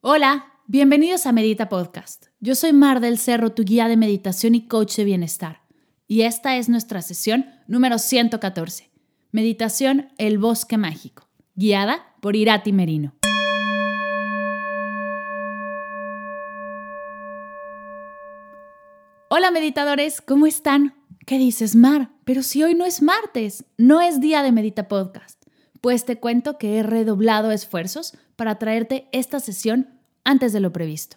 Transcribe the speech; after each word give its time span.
Hola, 0.00 0.52
bienvenidos 0.68 1.26
a 1.26 1.32
Medita 1.32 1.68
Podcast. 1.68 2.26
Yo 2.38 2.54
soy 2.54 2.72
Mar 2.72 3.00
del 3.00 3.18
Cerro, 3.18 3.50
tu 3.50 3.64
guía 3.64 3.88
de 3.88 3.96
meditación 3.96 4.54
y 4.54 4.68
coach 4.68 4.94
de 4.94 5.02
bienestar. 5.02 5.62
Y 6.06 6.22
esta 6.22 6.56
es 6.56 6.68
nuestra 6.68 7.02
sesión 7.02 7.46
número 7.66 7.98
114. 7.98 8.92
Meditación 9.32 10.12
El 10.16 10.38
Bosque 10.38 10.78
Mágico, 10.78 11.28
guiada 11.56 12.14
por 12.20 12.36
Irati 12.36 12.72
Merino. 12.72 13.16
Hola 19.30 19.50
meditadores, 19.50 20.20
¿cómo 20.20 20.46
están? 20.46 20.94
¿Qué 21.26 21.38
dices, 21.38 21.74
Mar? 21.74 22.12
Pero 22.22 22.44
si 22.44 22.62
hoy 22.62 22.76
no 22.76 22.84
es 22.84 23.02
martes, 23.02 23.64
no 23.76 24.00
es 24.00 24.20
día 24.20 24.44
de 24.44 24.52
Medita 24.52 24.86
Podcast. 24.86 25.37
Pues 25.88 26.04
te 26.04 26.18
cuento 26.18 26.58
que 26.58 26.76
he 26.76 26.82
redoblado 26.82 27.50
esfuerzos 27.50 28.12
para 28.36 28.58
traerte 28.58 29.08
esta 29.10 29.40
sesión 29.40 29.88
antes 30.22 30.52
de 30.52 30.60
lo 30.60 30.70
previsto. 30.70 31.16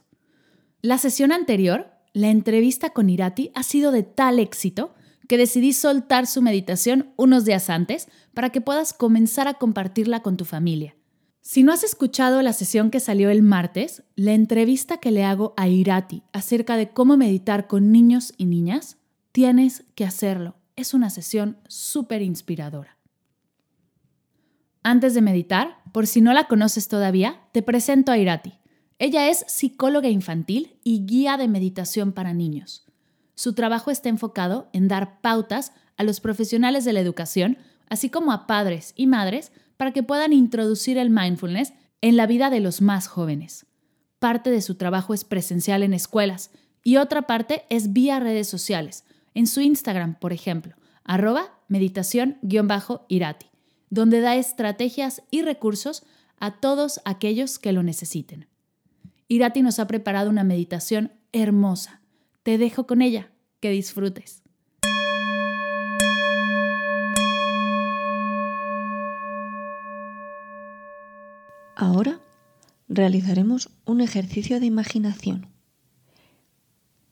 La 0.81 0.97
sesión 0.97 1.33
anterior, 1.33 1.91
la 2.13 2.29
entrevista 2.29 2.91
con 2.91 3.09
Irati, 3.09 3.51
ha 3.53 3.63
sido 3.63 3.91
de 3.91 4.03
tal 4.03 4.39
éxito 4.39 4.95
que 5.27 5.37
decidí 5.37 5.73
soltar 5.73 6.25
su 6.25 6.41
meditación 6.41 7.11
unos 7.17 7.43
días 7.43 7.69
antes 7.69 8.07
para 8.33 8.51
que 8.51 8.61
puedas 8.61 8.93
comenzar 8.93 9.49
a 9.49 9.55
compartirla 9.55 10.21
con 10.21 10.37
tu 10.37 10.45
familia. 10.45 10.95
Si 11.41 11.63
no 11.63 11.73
has 11.73 11.83
escuchado 11.83 12.41
la 12.41 12.53
sesión 12.53 12.91
que 12.91 13.01
salió 13.01 13.29
el 13.29 13.41
martes, 13.41 14.03
la 14.15 14.31
entrevista 14.31 14.99
que 14.99 15.11
le 15.11 15.25
hago 15.25 15.53
a 15.57 15.67
Irati 15.67 16.23
acerca 16.31 16.77
de 16.77 16.91
cómo 16.91 17.17
meditar 17.17 17.67
con 17.67 17.91
niños 17.91 18.33
y 18.37 18.45
niñas, 18.45 18.95
tienes 19.33 19.83
que 19.95 20.05
hacerlo. 20.05 20.55
Es 20.77 20.93
una 20.93 21.09
sesión 21.09 21.57
súper 21.67 22.21
inspiradora. 22.21 23.00
Antes 24.91 25.13
de 25.13 25.21
meditar, 25.21 25.77
por 25.93 26.05
si 26.05 26.19
no 26.19 26.33
la 26.33 26.49
conoces 26.49 26.89
todavía, 26.89 27.39
te 27.53 27.61
presento 27.61 28.11
a 28.11 28.17
Irati. 28.17 28.55
Ella 28.99 29.29
es 29.29 29.45
psicóloga 29.47 30.09
infantil 30.09 30.75
y 30.83 31.05
guía 31.05 31.37
de 31.37 31.47
meditación 31.47 32.11
para 32.11 32.33
niños. 32.33 32.85
Su 33.33 33.53
trabajo 33.53 33.89
está 33.89 34.09
enfocado 34.09 34.69
en 34.73 34.89
dar 34.89 35.21
pautas 35.21 35.71
a 35.95 36.03
los 36.03 36.19
profesionales 36.19 36.83
de 36.83 36.91
la 36.91 36.99
educación, 36.99 37.57
así 37.87 38.09
como 38.09 38.33
a 38.33 38.47
padres 38.47 38.91
y 38.97 39.07
madres, 39.07 39.53
para 39.77 39.93
que 39.93 40.03
puedan 40.03 40.33
introducir 40.33 40.97
el 40.97 41.09
mindfulness 41.09 41.71
en 42.01 42.17
la 42.17 42.27
vida 42.27 42.49
de 42.49 42.59
los 42.59 42.81
más 42.81 43.07
jóvenes. 43.07 43.67
Parte 44.19 44.49
de 44.49 44.61
su 44.61 44.75
trabajo 44.75 45.13
es 45.13 45.23
presencial 45.23 45.83
en 45.83 45.93
escuelas 45.93 46.51
y 46.83 46.97
otra 46.97 47.21
parte 47.21 47.63
es 47.69 47.93
vía 47.93 48.19
redes 48.19 48.49
sociales, 48.49 49.05
en 49.35 49.47
su 49.47 49.61
Instagram, 49.61 50.19
por 50.19 50.33
ejemplo, 50.33 50.75
arroba 51.05 51.57
meditación-irati 51.69 53.50
donde 53.91 54.21
da 54.21 54.35
estrategias 54.37 55.21
y 55.29 55.43
recursos 55.43 56.03
a 56.39 56.59
todos 56.59 57.01
aquellos 57.05 57.59
que 57.59 57.73
lo 57.73 57.83
necesiten. 57.83 58.47
Irati 59.27 59.61
nos 59.61 59.77
ha 59.77 59.85
preparado 59.85 60.29
una 60.29 60.43
meditación 60.43 61.11
hermosa. 61.33 62.01
Te 62.41 62.57
dejo 62.57 62.87
con 62.87 63.03
ella. 63.03 63.31
Que 63.59 63.69
disfrutes. 63.69 64.41
Ahora 71.75 72.19
realizaremos 72.89 73.69
un 73.85 74.01
ejercicio 74.01 74.59
de 74.59 74.65
imaginación. 74.65 75.47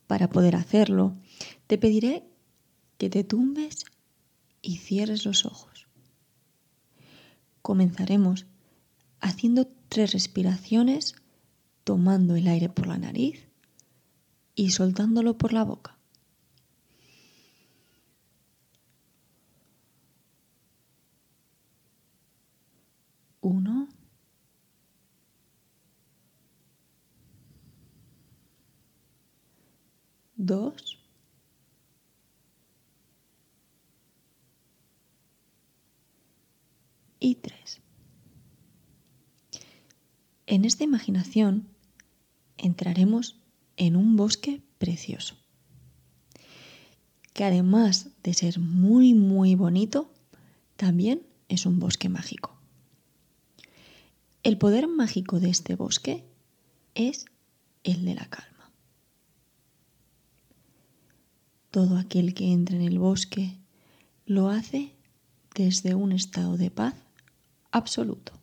Para 0.07 0.27
poder 0.29 0.55
hacerlo, 0.55 1.15
te 1.67 1.77
pediré 1.77 2.23
que 2.97 3.11
te 3.11 3.23
tumbes 3.23 3.85
y 4.63 4.77
cierres 4.77 5.23
los 5.25 5.45
ojos. 5.45 5.68
Comenzaremos 7.61 8.45
haciendo 9.19 9.67
tres 9.89 10.13
respiraciones, 10.13 11.15
tomando 11.83 12.35
el 12.35 12.47
aire 12.47 12.69
por 12.69 12.87
la 12.87 12.97
nariz 12.97 13.47
y 14.55 14.71
soltándolo 14.71 15.37
por 15.37 15.53
la 15.53 15.63
boca. 15.63 15.97
Uno. 23.41 23.87
Dos. 30.35 30.99
Y 37.19 37.35
3. 37.35 37.81
En 40.47 40.65
esta 40.65 40.83
imaginación 40.83 41.67
entraremos 42.57 43.39
en 43.77 43.95
un 43.95 44.15
bosque 44.15 44.61
precioso, 44.77 45.35
que 47.33 47.43
además 47.43 48.09
de 48.23 48.33
ser 48.33 48.59
muy, 48.59 49.13
muy 49.13 49.55
bonito, 49.55 50.11
también 50.75 51.21
es 51.49 51.65
un 51.65 51.79
bosque 51.79 52.09
mágico. 52.09 52.57
El 54.43 54.57
poder 54.57 54.87
mágico 54.87 55.39
de 55.39 55.49
este 55.49 55.75
bosque 55.75 56.25
es 56.95 57.25
el 57.83 58.05
de 58.05 58.15
la 58.15 58.25
calma. 58.25 58.71
Todo 61.71 61.97
aquel 61.97 62.33
que 62.33 62.51
entra 62.51 62.75
en 62.75 62.81
el 62.81 62.97
bosque 62.97 63.57
lo 64.25 64.49
hace 64.49 64.95
desde 65.53 65.93
un 65.93 66.11
estado 66.11 66.57
de 66.57 66.71
paz 66.71 66.95
absoluto. 67.71 68.33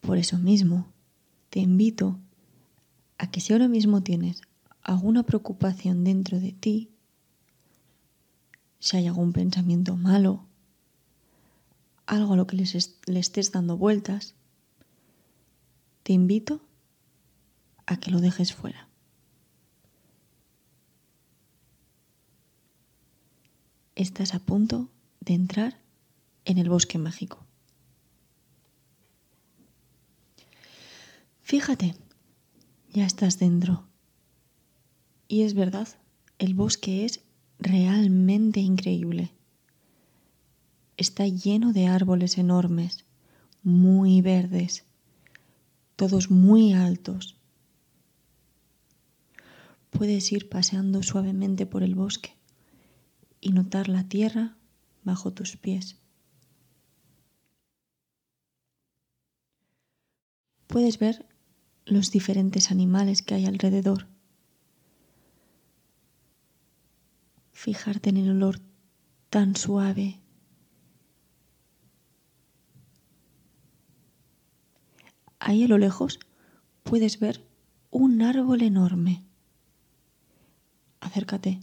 Por 0.00 0.18
eso 0.18 0.38
mismo, 0.38 0.92
te 1.50 1.58
invito 1.58 2.18
a 3.18 3.30
que 3.30 3.40
si 3.40 3.52
ahora 3.52 3.66
mismo 3.66 4.02
tienes 4.02 4.40
alguna 4.82 5.24
preocupación 5.24 6.04
dentro 6.04 6.38
de 6.38 6.52
ti, 6.52 6.90
si 8.78 8.96
hay 8.98 9.08
algún 9.08 9.32
pensamiento 9.32 9.96
malo, 9.96 10.46
algo 12.06 12.34
a 12.34 12.36
lo 12.36 12.46
que 12.46 12.56
le 12.56 13.18
estés 13.18 13.50
dando 13.50 13.76
vueltas, 13.76 14.34
te 16.04 16.12
invito 16.12 16.60
a 17.84 17.96
que 17.96 18.12
lo 18.12 18.20
dejes 18.20 18.54
fuera. 18.54 18.85
Estás 23.96 24.34
a 24.34 24.38
punto 24.38 24.90
de 25.20 25.32
entrar 25.32 25.80
en 26.44 26.58
el 26.58 26.68
bosque 26.68 26.98
mágico. 26.98 27.44
Fíjate, 31.40 31.96
ya 32.92 33.06
estás 33.06 33.38
dentro. 33.38 33.86
Y 35.28 35.42
es 35.42 35.54
verdad, 35.54 35.88
el 36.38 36.54
bosque 36.54 37.06
es 37.06 37.20
realmente 37.58 38.60
increíble. 38.60 39.32
Está 40.98 41.26
lleno 41.26 41.72
de 41.72 41.86
árboles 41.86 42.36
enormes, 42.36 43.06
muy 43.62 44.20
verdes, 44.20 44.84
todos 45.96 46.30
muy 46.30 46.74
altos. 46.74 47.36
Puedes 49.90 50.30
ir 50.32 50.48
paseando 50.50 51.02
suavemente 51.02 51.64
por 51.64 51.82
el 51.82 51.94
bosque 51.94 52.35
y 53.46 53.50
notar 53.50 53.86
la 53.86 54.08
tierra 54.08 54.56
bajo 55.04 55.32
tus 55.32 55.56
pies. 55.56 56.00
Puedes 60.66 60.98
ver 60.98 61.28
los 61.84 62.10
diferentes 62.10 62.72
animales 62.72 63.22
que 63.22 63.36
hay 63.36 63.46
alrededor. 63.46 64.08
Fijarte 67.52 68.10
en 68.10 68.16
el 68.16 68.30
olor 68.30 68.60
tan 69.30 69.54
suave. 69.54 70.20
Ahí 75.38 75.62
a 75.62 75.68
lo 75.68 75.78
lejos 75.78 76.18
puedes 76.82 77.20
ver 77.20 77.46
un 77.92 78.22
árbol 78.22 78.62
enorme. 78.62 79.24
Acércate. 80.98 81.60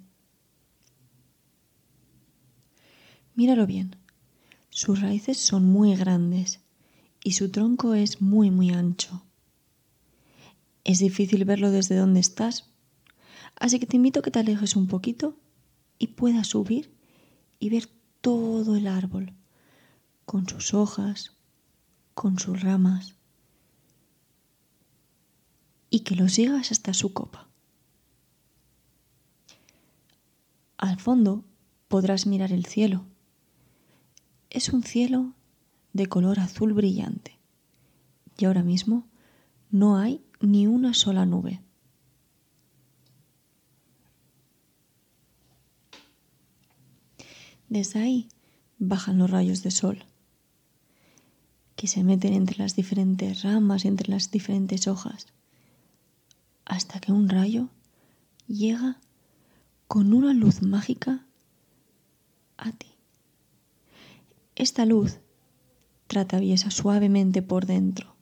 Míralo 3.36 3.66
bien. 3.66 3.96
Sus 4.70 5.02
raíces 5.02 5.40
son 5.40 5.66
muy 5.66 5.96
grandes 5.96 6.60
y 7.24 7.34
su 7.34 7.50
tronco 7.50 7.94
es 7.94 8.22
muy, 8.22 8.52
muy 8.52 8.70
ancho. 8.72 9.24
Es 10.84 11.00
difícil 11.00 11.46
verlo 11.46 11.72
desde 11.72 11.96
donde 11.96 12.20
estás, 12.20 12.70
así 13.56 13.80
que 13.80 13.86
te 13.86 13.96
invito 13.96 14.20
a 14.20 14.24
que 14.24 14.32
te 14.32 14.40
alejes 14.40 14.76
un 14.76 14.88
poquito 14.88 15.36
y 15.98 16.08
puedas 16.08 16.48
subir 16.48 16.94
y 17.60 17.70
ver 17.70 17.90
todo 18.22 18.76
el 18.76 18.88
árbol, 18.88 19.34
con 20.26 20.48
sus 20.48 20.74
hojas, 20.74 21.32
con 22.14 22.40
sus 22.40 22.62
ramas, 22.62 23.16
y 25.90 26.02
que 26.02 26.16
lo 26.16 26.28
sigas 26.30 26.72
hasta 26.72 26.94
su 26.94 27.14
copa. 27.14 27.48
Al 30.78 31.00
fondo 31.00 31.46
podrás 31.88 32.26
mirar 32.26 32.52
el 32.52 32.66
cielo 32.66 33.06
es 34.54 34.70
un 34.70 34.84
cielo 34.84 35.34
de 35.94 36.06
color 36.06 36.40
azul 36.40 36.74
brillante. 36.74 37.38
Y 38.38 38.46
ahora 38.46 38.64
mismo 38.64 39.08
no 39.72 39.98
hay 39.98 40.22
ni 40.40 40.68
una 40.68 40.94
sola 40.94 41.26
nube. 41.26 41.60
Desde 47.68 48.00
ahí 48.00 48.30
bajan 48.78 49.18
los 49.18 49.32
rayos 49.32 49.64
de 49.64 49.72
sol, 49.72 50.06
que 51.76 51.88
se 51.88 52.04
meten 52.04 52.34
entre 52.34 52.58
las 52.60 52.76
diferentes 52.76 53.42
ramas 53.42 53.86
entre 53.86 54.12
las 54.12 54.30
diferentes 54.30 54.88
hojas, 54.88 55.26
hasta 56.66 57.00
que 57.00 57.12
un 57.12 57.30
rayo 57.30 57.70
llega 58.48 59.00
con 59.88 60.14
una 60.14 60.34
luz 60.34 60.62
mágica 60.62 61.26
a 62.58 62.72
ti. 62.72 62.93
Esta 64.63 64.86
luz 64.86 65.19
te 66.07 66.57
suavemente 66.71 67.42
por 67.42 67.65
dentro 67.65 68.15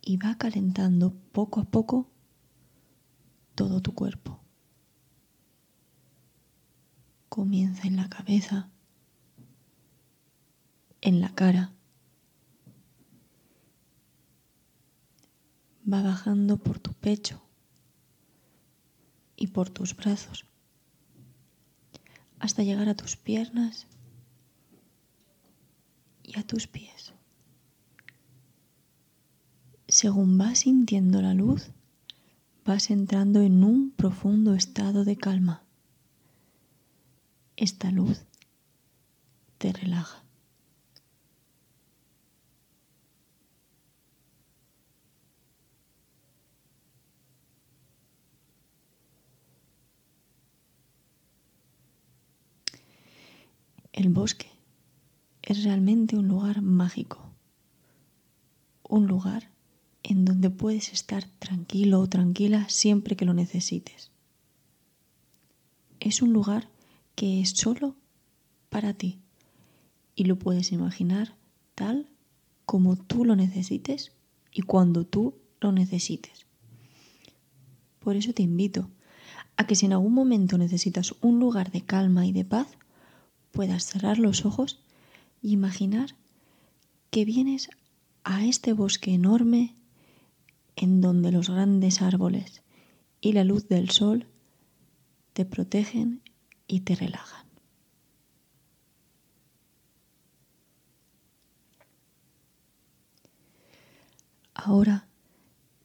y 0.00 0.16
va 0.16 0.38
calentando 0.38 1.12
poco 1.30 1.60
a 1.60 1.64
poco 1.64 2.10
todo 3.54 3.82
tu 3.82 3.94
cuerpo. 3.94 4.40
Comienza 7.28 7.86
en 7.86 7.96
la 7.96 8.08
cabeza, 8.08 8.70
en 11.02 11.20
la 11.20 11.34
cara, 11.34 11.74
va 15.86 16.00
bajando 16.00 16.56
por 16.56 16.78
tu 16.78 16.94
pecho 16.94 17.42
y 19.36 19.48
por 19.48 19.68
tus 19.68 19.94
brazos 19.94 20.46
hasta 22.38 22.62
llegar 22.62 22.88
a 22.88 22.96
tus 22.96 23.18
piernas 23.18 23.86
y 26.22 26.38
a 26.38 26.42
tus 26.42 26.66
pies. 26.66 27.12
Según 29.88 30.38
vas 30.38 30.60
sintiendo 30.60 31.20
la 31.20 31.34
luz, 31.34 31.70
vas 32.64 32.90
entrando 32.90 33.40
en 33.40 33.62
un 33.64 33.90
profundo 33.90 34.54
estado 34.54 35.04
de 35.04 35.16
calma. 35.16 35.64
Esta 37.56 37.90
luz 37.90 38.24
te 39.58 39.72
relaja. 39.72 40.24
El 53.92 54.08
bosque 54.08 54.52
es 55.52 55.64
realmente 55.64 56.16
un 56.16 56.28
lugar 56.28 56.62
mágico, 56.62 57.30
un 58.88 59.06
lugar 59.06 59.50
en 60.02 60.24
donde 60.24 60.48
puedes 60.48 60.92
estar 60.92 61.24
tranquilo 61.38 62.00
o 62.00 62.08
tranquila 62.08 62.68
siempre 62.68 63.16
que 63.16 63.26
lo 63.26 63.34
necesites. 63.34 64.10
Es 66.00 66.22
un 66.22 66.32
lugar 66.32 66.70
que 67.14 67.40
es 67.40 67.50
solo 67.50 67.96
para 68.70 68.94
ti 68.94 69.20
y 70.14 70.24
lo 70.24 70.38
puedes 70.38 70.72
imaginar 70.72 71.36
tal 71.74 72.08
como 72.64 72.96
tú 72.96 73.26
lo 73.26 73.36
necesites 73.36 74.12
y 74.50 74.62
cuando 74.62 75.04
tú 75.04 75.34
lo 75.60 75.70
necesites. 75.70 76.46
Por 77.98 78.16
eso 78.16 78.32
te 78.32 78.42
invito 78.42 78.90
a 79.58 79.66
que 79.66 79.76
si 79.76 79.84
en 79.84 79.92
algún 79.92 80.14
momento 80.14 80.56
necesitas 80.56 81.14
un 81.20 81.38
lugar 81.38 81.70
de 81.70 81.82
calma 81.82 82.26
y 82.26 82.32
de 82.32 82.46
paz, 82.46 82.68
puedas 83.52 83.84
cerrar 83.84 84.18
los 84.18 84.46
ojos 84.46 84.82
imaginar 85.42 86.16
que 87.10 87.24
vienes 87.24 87.68
a 88.24 88.44
este 88.44 88.72
bosque 88.72 89.12
enorme 89.12 89.76
en 90.76 91.00
donde 91.00 91.32
los 91.32 91.50
grandes 91.50 92.00
árboles 92.00 92.62
y 93.20 93.32
la 93.32 93.44
luz 93.44 93.68
del 93.68 93.90
sol 93.90 94.26
te 95.32 95.44
protegen 95.44 96.22
y 96.66 96.80
te 96.80 96.94
relajan. 96.94 97.46
Ahora 104.54 105.06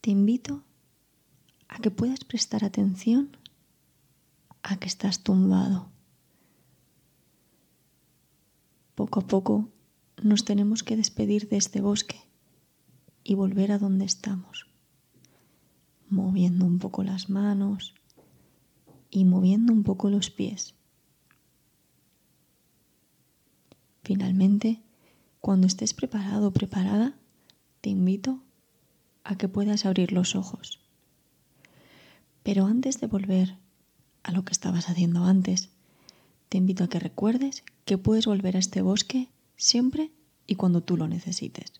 te 0.01 0.12
invito 0.12 0.63
a 1.68 1.80
que 1.80 1.89
puedas 1.89 2.24
prestar 2.24 2.63
atención 2.63 3.36
a 4.62 4.77
que 4.77 4.88
estás 4.88 5.24
tumbado. 5.24 5.89
Poco 8.97 9.19
a 9.19 9.27
poco 9.27 9.69
nos 10.23 10.44
tenemos 10.44 10.81
que 10.81 10.97
despedir 10.97 11.49
de 11.49 11.57
este 11.57 11.81
bosque 11.81 12.19
y 13.23 13.35
volver 13.35 13.71
a 13.71 13.77
donde 13.77 14.05
estamos, 14.05 14.65
moviendo 16.09 16.65
un 16.65 16.79
poco 16.79 17.03
las 17.03 17.29
manos 17.29 17.94
y 19.11 19.25
moviendo 19.25 19.71
un 19.71 19.83
poco 19.83 20.09
los 20.09 20.31
pies. 20.31 20.73
Finalmente, 24.03 24.81
cuando 25.41 25.67
estés 25.67 25.94
preparado 25.94 26.47
o 26.47 26.51
preparada, 26.51 27.19
te 27.81 27.91
invito 27.91 28.41
a 29.23 29.38
que 29.38 29.47
puedas 29.47 29.85
abrir 29.85 30.11
los 30.11 30.35
ojos. 30.35 30.79
Pero 32.41 32.65
antes 32.65 32.99
de 32.99 33.05
volver 33.05 33.59
a 34.23 34.31
lo 34.31 34.44
que 34.44 34.53
estabas 34.53 34.89
haciendo 34.89 35.23
antes, 35.25 35.69
te 36.49 36.57
invito 36.57 36.83
a 36.83 36.89
que 36.89 36.99
recuerdes 36.99 37.63
que 37.85 37.97
puedes 37.97 38.25
volver 38.25 38.55
a 38.55 38.59
este 38.59 38.81
bosque 38.81 39.29
siempre 39.55 40.11
y 40.45 40.55
cuando 40.55 40.81
tú 40.81 40.97
lo 40.97 41.07
necesites. 41.07 41.73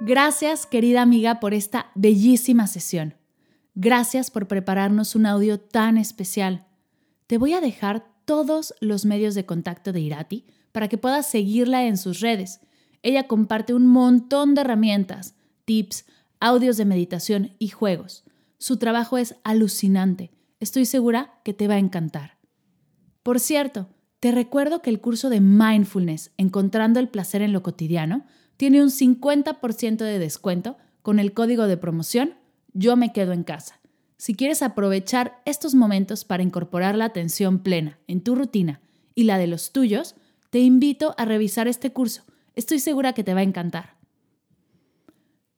Gracias, 0.00 0.66
querida 0.66 1.00
amiga, 1.00 1.40
por 1.40 1.54
esta 1.54 1.90
bellísima 1.94 2.66
sesión. 2.66 3.14
Gracias 3.74 4.30
por 4.30 4.46
prepararnos 4.46 5.14
un 5.14 5.24
audio 5.24 5.58
tan 5.58 5.96
especial. 5.96 6.66
Te 7.26 7.38
voy 7.38 7.54
a 7.54 7.60
dejar 7.60 8.06
todos 8.26 8.74
los 8.80 9.06
medios 9.06 9.34
de 9.34 9.46
contacto 9.46 9.92
de 9.92 10.00
Irati 10.00 10.44
para 10.72 10.88
que 10.88 10.98
puedas 10.98 11.30
seguirla 11.30 11.86
en 11.86 11.96
sus 11.96 12.20
redes. 12.20 12.60
Ella 13.02 13.26
comparte 13.26 13.72
un 13.72 13.86
montón 13.86 14.54
de 14.54 14.60
herramientas, 14.60 15.36
tips, 15.64 16.04
audios 16.44 16.76
de 16.76 16.84
meditación 16.84 17.56
y 17.58 17.68
juegos. 17.68 18.22
Su 18.58 18.76
trabajo 18.76 19.16
es 19.16 19.36
alucinante. 19.44 20.30
Estoy 20.60 20.84
segura 20.84 21.40
que 21.42 21.54
te 21.54 21.68
va 21.68 21.76
a 21.76 21.78
encantar. 21.78 22.36
Por 23.22 23.40
cierto, 23.40 23.88
te 24.20 24.30
recuerdo 24.30 24.82
que 24.82 24.90
el 24.90 25.00
curso 25.00 25.30
de 25.30 25.40
Mindfulness, 25.40 26.32
Encontrando 26.36 27.00
el 27.00 27.08
Placer 27.08 27.40
en 27.40 27.54
lo 27.54 27.62
Cotidiano, 27.62 28.26
tiene 28.58 28.82
un 28.82 28.90
50% 28.90 29.96
de 29.96 30.18
descuento 30.18 30.76
con 31.00 31.18
el 31.18 31.32
código 31.32 31.66
de 31.66 31.78
promoción 31.78 32.34
Yo 32.74 32.94
me 32.96 33.12
quedo 33.12 33.32
en 33.32 33.44
casa. 33.44 33.80
Si 34.18 34.34
quieres 34.34 34.62
aprovechar 34.62 35.40
estos 35.46 35.74
momentos 35.74 36.26
para 36.26 36.42
incorporar 36.42 36.94
la 36.94 37.06
atención 37.06 37.60
plena 37.60 37.98
en 38.06 38.22
tu 38.22 38.34
rutina 38.34 38.82
y 39.14 39.24
la 39.24 39.38
de 39.38 39.46
los 39.46 39.72
tuyos, 39.72 40.14
te 40.50 40.58
invito 40.58 41.14
a 41.16 41.24
revisar 41.24 41.68
este 41.68 41.90
curso. 41.90 42.22
Estoy 42.54 42.80
segura 42.80 43.14
que 43.14 43.24
te 43.24 43.32
va 43.32 43.40
a 43.40 43.44
encantar. 43.44 43.93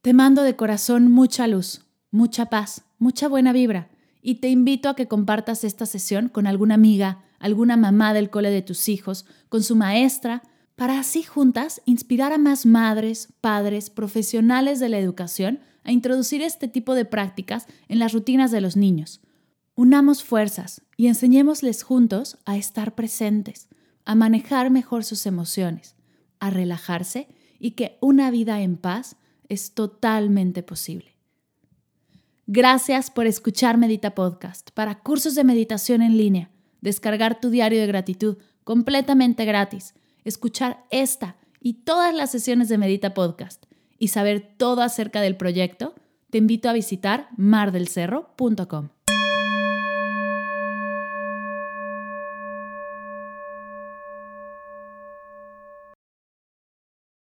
Te 0.01 0.13
mando 0.13 0.43
de 0.43 0.55
corazón 0.55 1.11
mucha 1.11 1.47
luz, 1.47 1.85
mucha 2.11 2.47
paz, 2.47 2.83
mucha 2.97 3.27
buena 3.27 3.51
vibra 3.51 3.89
y 4.21 4.35
te 4.35 4.49
invito 4.49 4.89
a 4.89 4.95
que 4.95 5.07
compartas 5.07 5.63
esta 5.63 5.85
sesión 5.85 6.29
con 6.29 6.47
alguna 6.47 6.75
amiga, 6.75 7.23
alguna 7.39 7.77
mamá 7.77 8.13
del 8.13 8.29
cole 8.29 8.49
de 8.49 8.61
tus 8.61 8.89
hijos, 8.89 9.25
con 9.49 9.63
su 9.63 9.75
maestra, 9.75 10.43
para 10.75 10.99
así 10.99 11.23
juntas 11.23 11.81
inspirar 11.85 12.31
a 12.31 12.37
más 12.37 12.65
madres, 12.65 13.33
padres, 13.41 13.89
profesionales 13.89 14.79
de 14.79 14.89
la 14.89 14.99
educación 14.99 15.59
a 15.83 15.91
introducir 15.91 16.41
este 16.41 16.67
tipo 16.67 16.93
de 16.93 17.05
prácticas 17.05 17.65
en 17.87 17.99
las 17.99 18.13
rutinas 18.13 18.51
de 18.51 18.61
los 18.61 18.75
niños. 18.75 19.21
Unamos 19.75 20.23
fuerzas 20.23 20.81
y 20.97 21.07
enseñémosles 21.07 21.83
juntos 21.83 22.37
a 22.45 22.57
estar 22.57 22.95
presentes, 22.95 23.69
a 24.05 24.13
manejar 24.13 24.69
mejor 24.69 25.03
sus 25.03 25.25
emociones, 25.25 25.95
a 26.39 26.49
relajarse 26.49 27.27
y 27.59 27.71
que 27.71 27.97
una 28.01 28.29
vida 28.29 28.61
en 28.61 28.77
paz 28.77 29.15
es 29.49 29.73
totalmente 29.73 30.63
posible. 30.63 31.15
Gracias 32.45 33.11
por 33.11 33.27
escuchar 33.27 33.77
Medita 33.77 34.15
Podcast. 34.15 34.71
Para 34.71 34.99
cursos 34.99 35.35
de 35.35 35.43
meditación 35.43 36.01
en 36.01 36.17
línea, 36.17 36.49
descargar 36.81 37.39
tu 37.39 37.49
diario 37.49 37.79
de 37.79 37.87
gratitud 37.87 38.37
completamente 38.63 39.45
gratis 39.45 39.93
escuchar 40.27 40.83
esta 40.91 41.37
y 41.61 41.85
todas 41.85 42.13
las 42.13 42.31
sesiones 42.31 42.69
de 42.69 42.77
Medita 42.77 43.13
Podcast 43.13 43.65
y 43.97 44.09
saber 44.09 44.55
todo 44.57 44.81
acerca 44.81 45.21
del 45.21 45.37
proyecto, 45.37 45.95
te 46.29 46.37
invito 46.37 46.69
a 46.69 46.73
visitar 46.73 47.29
mardelcerro.com. 47.37 48.96